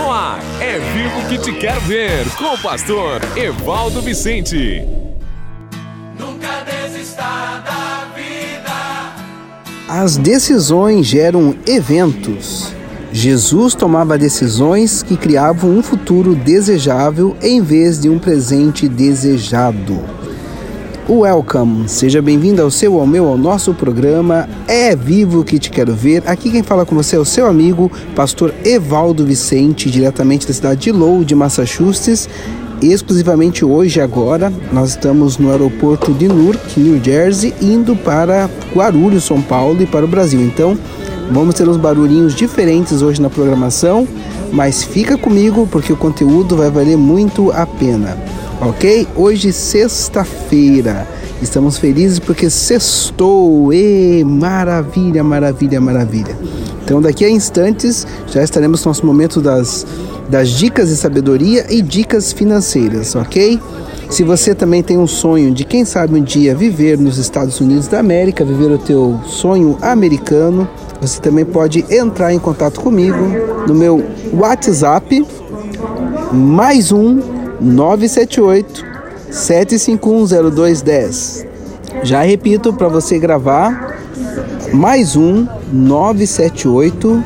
[0.00, 4.82] No ar, é vivo que te quero ver, com o pastor Evaldo Vicente.
[6.18, 7.22] Nunca desista
[7.62, 9.12] da vida.
[9.86, 12.72] As decisões geram eventos.
[13.12, 20.19] Jesus tomava decisões que criavam um futuro desejável em vez de um presente desejado.
[21.12, 25.92] Welcome, seja bem-vindo ao seu, ao meu, ao nosso programa É Vivo que Te Quero
[25.92, 26.22] Ver.
[26.24, 30.82] Aqui quem fala com você é o seu amigo, pastor Evaldo Vicente, diretamente da cidade
[30.82, 32.28] de Lowell, de Massachusetts.
[32.80, 39.42] Exclusivamente hoje, agora, nós estamos no aeroporto de Newark, New Jersey, indo para Guarulhos, São
[39.42, 40.40] Paulo e para o Brasil.
[40.40, 40.78] Então,
[41.32, 44.06] vamos ter uns barulhinhos diferentes hoje na programação,
[44.52, 48.16] mas fica comigo porque o conteúdo vai valer muito a pena
[48.60, 49.08] ok?
[49.16, 51.06] Hoje, sexta-feira.
[51.42, 53.72] Estamos felizes porque sextou.
[53.72, 56.36] E maravilha, maravilha, maravilha.
[56.84, 59.86] Então, daqui a instantes, já estaremos no nosso momento das,
[60.28, 63.60] das dicas de sabedoria e dicas financeiras, ok?
[64.10, 67.86] Se você também tem um sonho de, quem sabe, um dia viver nos Estados Unidos
[67.86, 70.68] da América, viver o teu sonho americano,
[71.00, 73.16] você também pode entrar em contato comigo
[73.68, 75.24] no meu WhatsApp,
[76.32, 78.86] mais um 978
[79.30, 81.46] 7510210.
[82.02, 83.98] Já repito para você gravar
[84.72, 87.22] mais um 978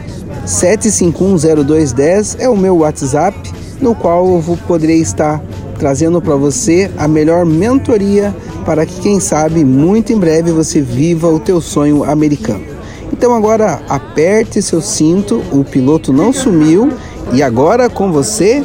[0.47, 3.37] 7510210 é o meu WhatsApp,
[3.81, 5.43] no qual eu poderei estar
[5.79, 11.29] trazendo para você a melhor mentoria para que quem sabe muito em breve você viva
[11.29, 12.65] o teu sonho americano.
[13.13, 16.91] Então agora aperte seu cinto, o piloto não sumiu
[17.33, 18.65] e agora com você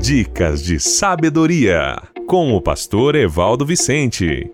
[0.01, 4.51] Dicas de sabedoria com o pastor Evaldo Vicente.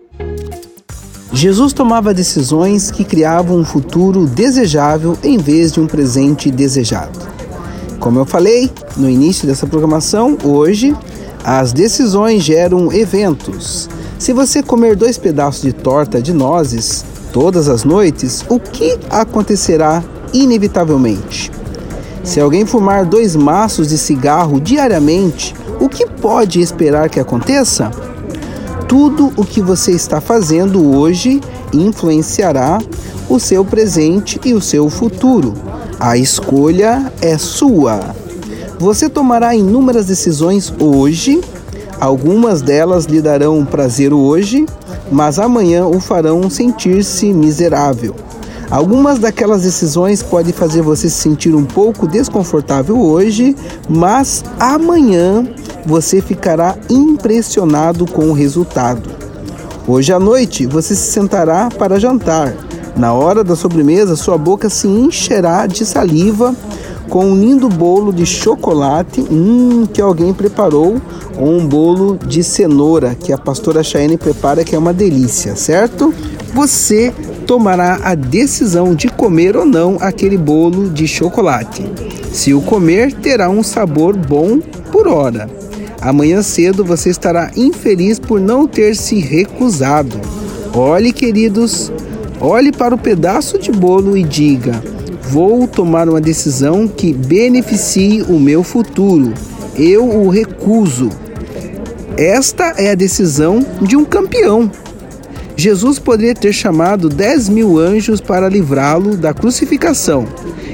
[1.33, 7.19] Jesus tomava decisões que criavam um futuro desejável em vez de um presente desejado.
[7.99, 10.95] Como eu falei no início dessa programação, hoje
[11.43, 13.89] as decisões geram eventos.
[14.17, 17.03] Se você comer dois pedaços de torta de nozes
[17.33, 20.01] todas as noites, o que acontecerá
[20.33, 21.51] inevitavelmente?
[22.23, 27.91] Se alguém fumar dois maços de cigarro diariamente, o que pode esperar que aconteça?
[28.87, 31.41] Tudo o que você está fazendo hoje
[31.73, 32.79] influenciará
[33.29, 35.53] o seu presente e o seu futuro.
[35.99, 38.15] A escolha é sua.
[38.79, 41.41] Você tomará inúmeras decisões hoje
[41.99, 44.65] Algumas delas lhe darão prazer hoje,
[45.11, 48.15] mas amanhã o farão sentir-se miserável.
[48.69, 53.55] Algumas daquelas decisões podem fazer você se sentir um pouco desconfortável hoje,
[53.87, 55.47] mas amanhã
[55.85, 59.09] você ficará impressionado com o resultado.
[59.87, 62.53] Hoje à noite você se sentará para jantar.
[62.97, 66.55] Na hora da sobremesa, sua boca se encherá de saliva
[67.09, 71.01] com um lindo bolo de chocolate hum, que alguém preparou,
[71.37, 76.13] ou um bolo de cenoura que a pastora Chayane prepara, que é uma delícia, certo?
[76.53, 77.13] Você
[77.45, 81.85] tomará a decisão de comer ou não aquele bolo de chocolate.
[82.31, 84.59] Se o comer, terá um sabor bom
[84.91, 85.49] por hora.
[86.01, 90.19] Amanhã cedo você estará infeliz por não ter se recusado.
[90.73, 91.91] Olhe, queridos,
[92.39, 94.81] olhe para o pedaço de bolo e diga:
[95.29, 99.33] Vou tomar uma decisão que beneficie o meu futuro.
[99.77, 101.09] eu o recuso.
[102.15, 104.71] Esta é a decisão de um campeão.
[105.57, 110.25] Jesus poderia ter chamado dez mil anjos para livrá-lo da crucificação.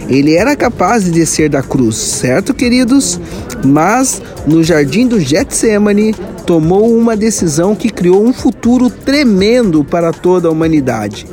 [0.08, 3.20] Ele era capaz de descer da cruz, certo, queridos?
[3.64, 6.14] Mas no jardim do Getsemane
[6.46, 11.26] tomou uma decisão que criou um futuro tremendo para toda a humanidade.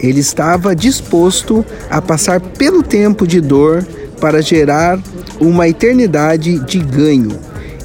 [0.00, 3.86] Ele estava disposto a passar pelo tempo de dor
[4.20, 4.98] para gerar
[5.40, 7.38] uma eternidade de ganho.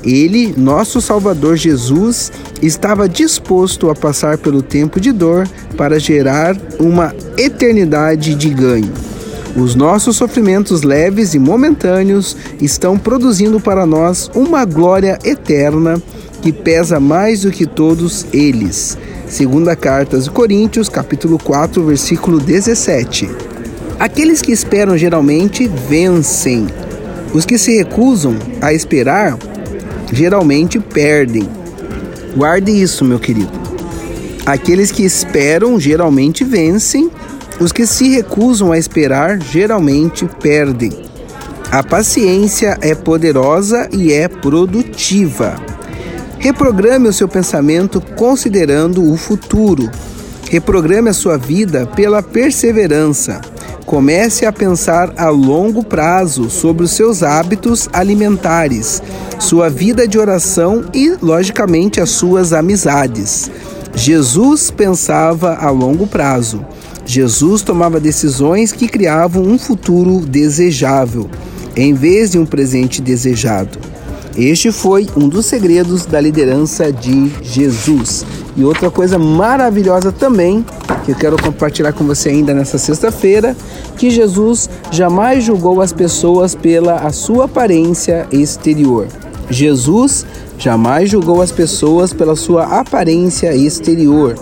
[0.04, 2.32] Ele, nosso Salvador Jesus,
[2.62, 5.48] estava disposto a passar pelo tempo de dor
[5.78, 8.92] para gerar uma eternidade de ganho.
[9.56, 16.02] Os nossos sofrimentos leves e momentâneos estão produzindo para nós uma glória eterna
[16.42, 18.98] que pesa mais do que todos eles.
[19.28, 23.30] Segunda carta aos Coríntios, capítulo 4, versículo 17.
[24.00, 26.68] Aqueles que esperam geralmente vencem.
[27.34, 29.38] Os que se recusam a esperar
[30.12, 31.48] geralmente perdem.
[32.36, 33.62] Guarde isso, meu querido.
[34.46, 37.10] Aqueles que esperam geralmente vencem,
[37.60, 40.92] os que se recusam a esperar geralmente perdem.
[41.72, 45.56] A paciência é poderosa e é produtiva.
[46.42, 49.88] Reprograme o seu pensamento considerando o futuro.
[50.50, 53.40] Reprograme a sua vida pela perseverança.
[53.86, 59.04] Comece a pensar a longo prazo sobre os seus hábitos alimentares,
[59.38, 63.52] sua vida de oração e, logicamente, as suas amizades.
[63.94, 66.66] Jesus pensava a longo prazo.
[67.06, 71.30] Jesus tomava decisões que criavam um futuro desejável,
[71.76, 73.91] em vez de um presente desejado.
[74.38, 78.26] Este foi um dos segredos da liderança de Jesus.
[78.56, 80.66] E outra coisa maravilhosa também
[81.04, 83.56] que eu quero compartilhar com você ainda nessa sexta-feira,
[83.98, 89.08] que Jesus jamais julgou as pessoas pela a sua aparência exterior.
[89.50, 90.26] Jesus
[90.58, 94.36] jamais julgou as pessoas pela sua aparência exterior.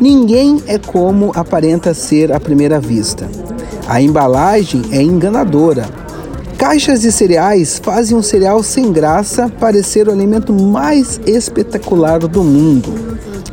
[0.00, 3.28] Ninguém é como aparenta ser à primeira vista.
[3.88, 5.88] A embalagem é enganadora.
[6.58, 12.92] Caixas de cereais fazem um cereal sem graça parecer o alimento mais espetacular do mundo.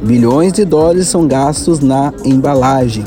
[0.01, 3.03] Bilhões de dólares são gastos na embalagem.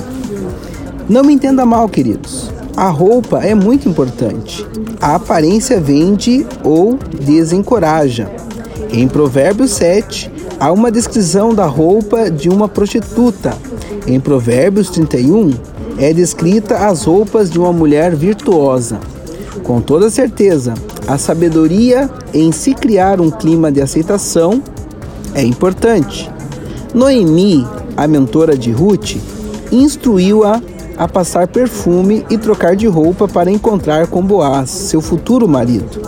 [1.09, 2.49] Não me entenda mal, queridos.
[2.77, 4.65] A roupa é muito importante.
[5.01, 8.31] A aparência vende ou desencoraja.
[8.93, 10.31] Em Provérbios 7,
[10.61, 13.59] há uma descrição da roupa de uma prostituta.
[14.07, 15.51] Em Provérbios 31,
[15.99, 19.01] é descrita as roupas de uma mulher virtuosa.
[19.63, 20.75] Com toda certeza,
[21.07, 24.63] a sabedoria em se criar um clima de aceitação
[25.35, 26.31] é importante.
[26.95, 27.67] Noemi,
[27.97, 29.17] a mentora de Ruth,
[29.71, 30.61] instruiu-a
[30.97, 36.01] a passar perfume e trocar de roupa para encontrar com Boaz, seu futuro marido.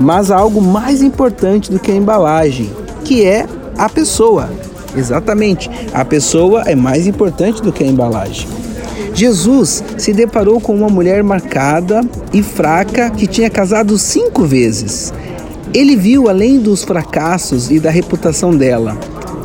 [0.00, 2.70] Mas há algo mais importante do que a embalagem,
[3.04, 3.46] que é
[3.76, 4.48] a pessoa.
[4.96, 8.48] Exatamente, a pessoa é mais importante do que a embalagem.
[9.14, 12.02] Jesus se deparou com uma mulher marcada
[12.32, 15.12] e fraca que tinha casado cinco vezes.
[15.74, 18.96] Ele viu além dos fracassos e da reputação dela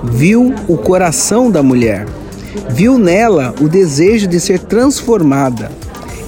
[0.04, 2.06] viu o coração da mulher,
[2.70, 5.72] viu nela o desejo de ser transformada.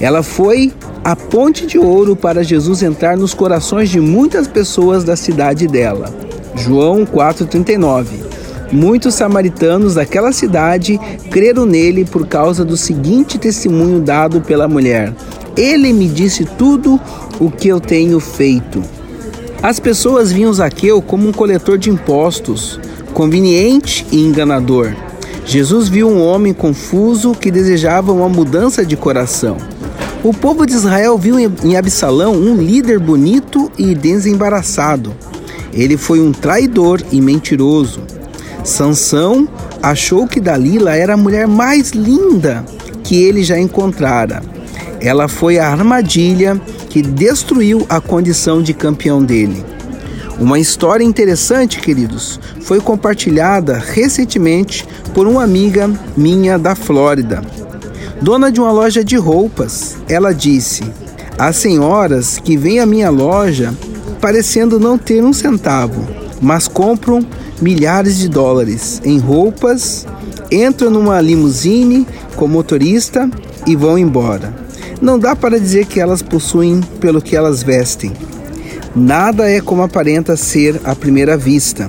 [0.00, 0.72] Ela foi
[1.04, 6.12] a ponte de ouro para Jesus entrar nos corações de muitas pessoas da cidade dela.
[6.54, 8.29] João 4,39
[8.72, 10.98] Muitos samaritanos daquela cidade
[11.30, 15.12] creram nele por causa do seguinte testemunho dado pela mulher:
[15.56, 17.00] Ele me disse tudo
[17.40, 18.82] o que eu tenho feito.
[19.62, 22.80] As pessoas viam Zaqueu como um coletor de impostos,
[23.12, 24.94] conveniente e enganador.
[25.44, 29.56] Jesus viu um homem confuso que desejava uma mudança de coração.
[30.22, 35.12] O povo de Israel viu em Absalão um líder bonito e desembaraçado.
[35.72, 38.00] Ele foi um traidor e mentiroso.
[38.64, 39.48] Sansão
[39.82, 42.64] achou que Dalila era a mulher mais linda
[43.02, 44.42] que ele já encontrara.
[45.00, 49.64] Ela foi a armadilha que destruiu a condição de campeão dele.
[50.38, 57.42] Uma história interessante, queridos, foi compartilhada recentemente por uma amiga minha da Flórida.
[58.22, 60.82] Dona de uma loja de roupas, ela disse:
[61.38, 63.74] Há senhoras que vêm à minha loja
[64.20, 66.06] parecendo não ter um centavo,
[66.40, 67.26] mas compram
[67.60, 70.06] milhares de dólares em roupas,
[70.50, 73.30] entram numa limusine com motorista
[73.66, 74.54] e vão embora.
[75.00, 78.12] Não dá para dizer que elas possuem pelo que elas vestem
[78.94, 81.88] Nada é como aparenta ser à primeira vista.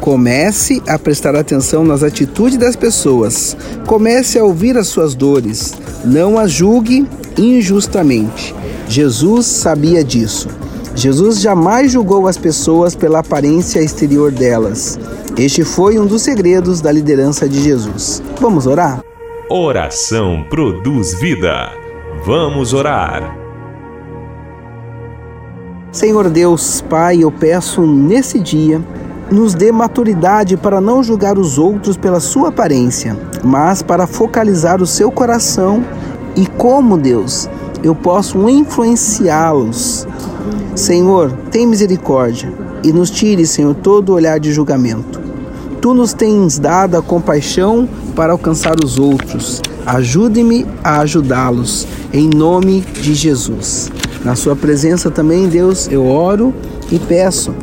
[0.00, 3.56] Comece a prestar atenção nas atitudes das pessoas.
[3.86, 5.74] Comece a ouvir as suas dores.
[6.04, 7.06] Não as julgue
[7.38, 8.52] injustamente.
[8.88, 10.48] Jesus sabia disso.
[10.94, 14.98] Jesus jamais julgou as pessoas pela aparência exterior delas.
[15.36, 18.22] Este foi um dos segredos da liderança de Jesus.
[18.40, 19.02] Vamos orar?
[19.50, 21.70] Oração produz vida.
[22.24, 23.36] Vamos orar.
[25.90, 28.80] Senhor Deus, Pai, eu peço nesse dia,
[29.30, 34.86] nos dê maturidade para não julgar os outros pela sua aparência, mas para focalizar o
[34.86, 35.84] seu coração
[36.36, 37.48] e como, Deus,
[37.82, 40.06] eu posso influenciá-los.
[40.74, 42.52] Senhor, tem misericórdia
[42.82, 45.20] e nos tire, Senhor, todo olhar de julgamento.
[45.80, 49.62] Tu nos tens dado a compaixão para alcançar os outros.
[49.86, 53.92] Ajude-me a ajudá-los, em nome de Jesus.
[54.24, 56.52] Na Sua presença também, Deus, eu oro
[56.90, 57.54] e peço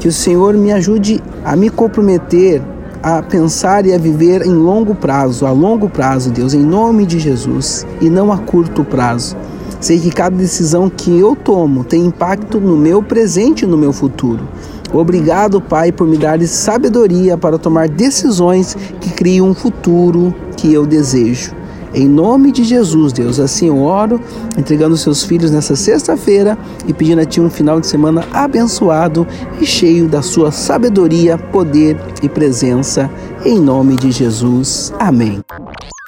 [0.00, 2.60] que o Senhor me ajude a me comprometer
[3.02, 7.18] a pensar e a viver em longo prazo, a longo prazo, Deus, em nome de
[7.18, 9.36] Jesus, e não a curto prazo.
[9.80, 13.92] Sei que cada decisão que eu tomo tem impacto no meu presente e no meu
[13.92, 14.48] futuro.
[14.92, 20.86] Obrigado, Pai, por me dar sabedoria para tomar decisões que criem um futuro que eu
[20.86, 21.58] desejo.
[21.94, 24.20] Em nome de Jesus, Deus, assim eu oro,
[24.58, 29.26] entregando seus filhos nessa sexta-feira e pedindo a Ti um final de semana abençoado
[29.60, 33.10] e cheio da Sua sabedoria, poder e presença.
[33.44, 34.92] Em nome de Jesus.
[34.98, 35.40] Amém.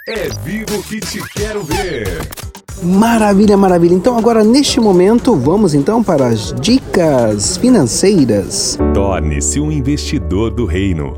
[0.06, 2.49] É vivo que te quero ver.
[2.82, 3.94] Maravilha, maravilha.
[3.94, 8.78] Então agora neste momento vamos então para as dicas financeiras.
[8.94, 11.14] Torne-se um investidor do reino.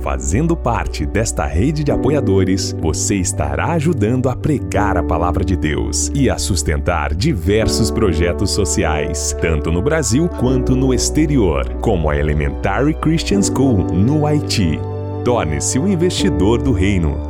[0.00, 6.10] Fazendo parte desta rede de apoiadores, você estará ajudando a pregar a palavra de Deus
[6.14, 12.94] e a sustentar diversos projetos sociais, tanto no Brasil quanto no exterior, como a Elementary
[12.94, 14.80] Christian School no Haiti.
[15.22, 17.29] Torne-se um investidor do reino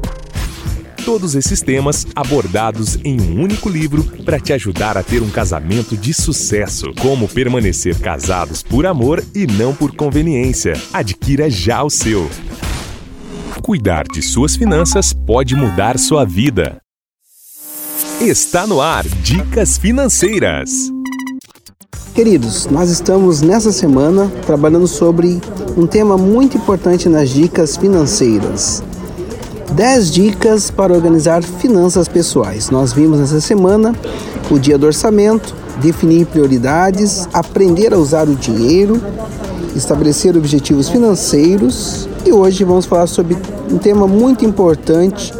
[1.11, 5.97] Todos esses temas abordados em um único livro para te ajudar a ter um casamento
[5.97, 6.93] de sucesso.
[7.01, 10.71] Como permanecer casados por amor e não por conveniência.
[10.93, 12.29] Adquira já o seu.
[13.61, 16.81] Cuidar de suas finanças pode mudar sua vida.
[18.21, 20.71] Está no ar Dicas Financeiras.
[22.15, 25.41] Queridos, nós estamos nessa semana trabalhando sobre
[25.75, 28.81] um tema muito importante nas dicas financeiras.
[29.71, 32.69] 10 dicas para organizar finanças pessoais.
[32.69, 33.95] Nós vimos nessa semana
[34.49, 39.01] o dia do orçamento, definir prioridades, aprender a usar o dinheiro,
[39.75, 43.37] estabelecer objetivos financeiros e hoje vamos falar sobre
[43.71, 45.33] um tema muito importante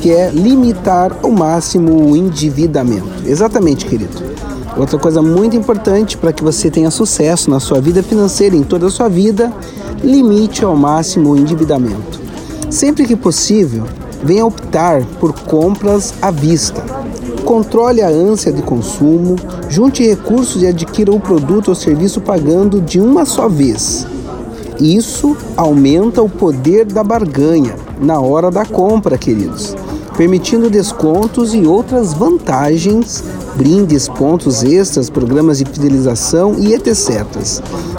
[0.00, 3.08] que é limitar ao máximo o endividamento.
[3.24, 4.32] Exatamente, querido.
[4.76, 8.86] Outra coisa muito importante para que você tenha sucesso na sua vida financeira, em toda
[8.86, 9.52] a sua vida,
[10.02, 12.22] limite ao máximo o endividamento.
[12.72, 13.84] Sempre que possível,
[14.24, 16.82] venha optar por compras à vista.
[17.44, 19.36] Controle a ânsia de consumo,
[19.68, 24.06] junte recursos e adquira o produto ou serviço pagando de uma só vez.
[24.80, 29.76] Isso aumenta o poder da barganha na hora da compra, queridos,
[30.16, 33.22] permitindo descontos e outras vantagens,
[33.56, 37.24] brindes, pontos extras, programas de fidelização e etc.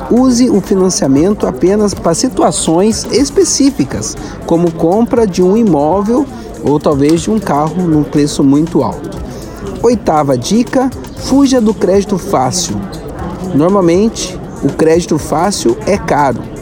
[0.09, 6.25] Use o financiamento apenas para situações específicas, como compra de um imóvel
[6.63, 9.17] ou talvez de um carro num preço muito alto.
[9.81, 12.79] Oitava dica: fuja do crédito fácil.
[13.53, 16.53] Normalmente, o crédito fácil é caro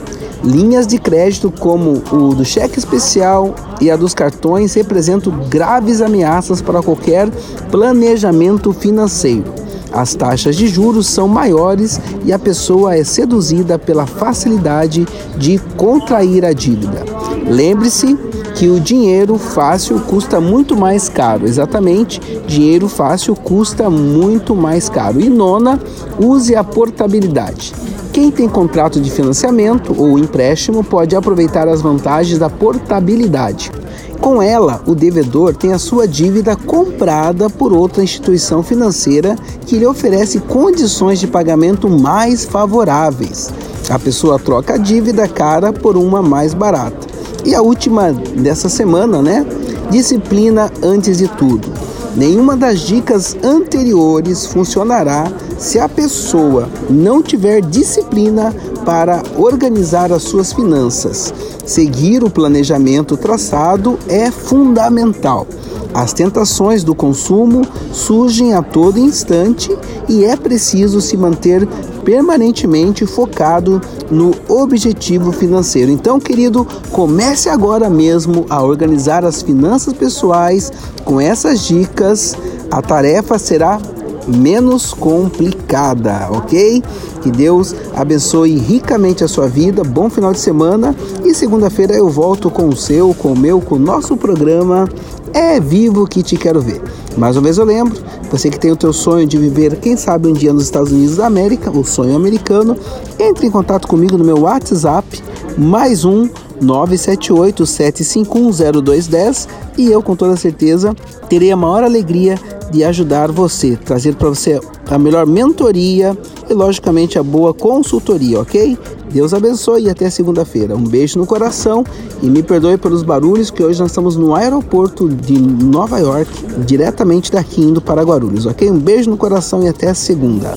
[0.44, 6.62] Linhas de crédito como o do cheque especial e a dos cartões representam graves ameaças
[6.62, 7.30] para qualquer
[7.72, 9.54] planejamento financeiro.
[9.92, 15.06] As taxas de juros são maiores e a pessoa é seduzida pela facilidade
[15.38, 17.04] de contrair a dívida.
[17.46, 18.18] Lembre-se
[18.56, 21.46] que o dinheiro fácil custa muito mais caro.
[21.46, 25.20] Exatamente, dinheiro fácil custa muito mais caro.
[25.20, 25.80] E nona,
[26.20, 27.74] use a portabilidade.
[28.14, 33.72] Quem tem contrato de financiamento ou empréstimo pode aproveitar as vantagens da portabilidade.
[34.20, 39.86] Com ela, o devedor tem a sua dívida comprada por outra instituição financeira que lhe
[39.86, 43.50] oferece condições de pagamento mais favoráveis.
[43.90, 47.08] A pessoa troca a dívida cara por uma mais barata.
[47.46, 49.46] E a última dessa semana, né?
[49.90, 51.81] Disciplina antes de tudo.
[52.16, 58.54] Nenhuma das dicas anteriores funcionará se a pessoa não tiver disciplina
[58.86, 61.34] para organizar as suas finanças.
[61.66, 65.48] Seguir o planejamento traçado é fundamental.
[65.94, 67.62] As tentações do consumo
[67.94, 69.76] surgem a todo instante
[70.08, 71.68] e é preciso se manter
[72.04, 75.92] permanentemente focado no objetivo financeiro.
[75.92, 80.72] Então, querido, comece agora mesmo a organizar as finanças pessoais
[81.04, 82.36] com essas dicas.
[82.70, 83.80] A tarefa será
[84.28, 86.84] menos complicada, ok?
[87.22, 89.84] Que Deus abençoe ricamente a sua vida.
[89.84, 93.76] Bom final de semana e segunda-feira eu volto com o seu, com o meu, com
[93.76, 94.88] o nosso programa
[95.34, 96.82] É Vivo que te quero ver.
[97.18, 98.02] Mais uma vez eu lembro,
[98.32, 101.18] você que tem o teu sonho de viver, quem sabe um dia nos Estados Unidos
[101.18, 102.78] da América, o sonho americano,
[103.20, 105.22] entre em contato comigo no meu WhatsApp,
[105.58, 106.30] mais um
[106.62, 110.96] 978-7510210 e eu, com toda certeza,
[111.28, 112.40] terei a maior alegria
[112.72, 116.18] de ajudar você, trazer para você a melhor mentoria
[116.50, 118.78] e, logicamente, a boa consultoria, ok?
[119.12, 120.76] Deus abençoe e até segunda-feira.
[120.76, 121.84] Um beijo no coração
[122.22, 126.32] e me perdoe pelos barulhos que hoje nós estamos no aeroporto de Nova York,
[126.66, 128.72] diretamente daqui indo para Guarulhos, ok?
[128.72, 130.54] Um beijo no coração e até segunda.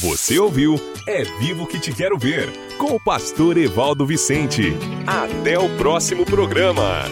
[0.00, 4.74] Você ouviu É Vivo que Te Quero Ver, com o pastor Evaldo Vicente.
[5.06, 7.04] Até o próximo programa.